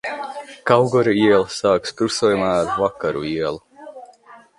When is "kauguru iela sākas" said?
0.69-1.93